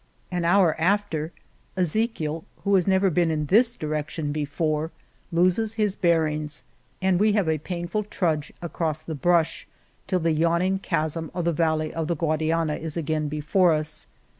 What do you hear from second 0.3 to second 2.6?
An hour after, Ezechiel,